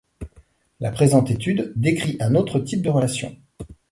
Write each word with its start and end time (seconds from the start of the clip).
La 0.79 0.91
présente 0.91 1.29
étude 1.29 1.73
décrit 1.75 2.17
un 2.21 2.33
autre 2.33 2.59
type 2.59 2.81
de 2.81 2.89
relations. 2.89 3.37